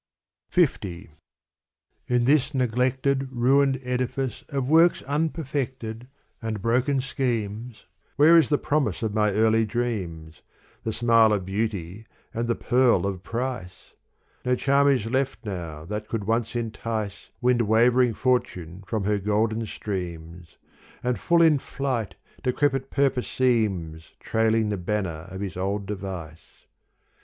[0.57, 1.05] In
[2.25, 6.07] this neglected, ruined edifice Of works unperfected
[6.41, 7.85] and broken schemes,
[8.15, 10.41] Where is the promise of my early dreams,
[10.83, 13.93] The smile of beauty and the pearl of price?
[14.43, 19.67] No charm is left now that could once entice Wind wavering fortune from her golden
[19.67, 20.57] streams,
[21.03, 26.65] And full in flight decrepit purpose seems Trailing the banner of his old device.